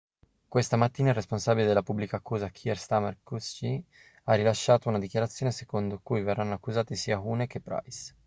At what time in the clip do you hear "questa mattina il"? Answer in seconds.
0.47-1.13